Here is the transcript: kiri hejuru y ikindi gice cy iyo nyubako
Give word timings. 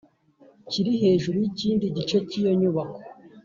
kiri 0.69 0.91
hejuru 1.03 1.35
y 1.39 1.47
ikindi 1.51 1.85
gice 1.97 2.17
cy 2.27 2.35
iyo 2.39 2.51
nyubako 2.59 2.99